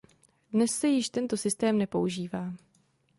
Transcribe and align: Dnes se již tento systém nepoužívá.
Dnes 0.53 0.71
se 0.71 0.87
již 0.87 1.09
tento 1.09 1.37
systém 1.37 1.77
nepoužívá. 1.77 2.53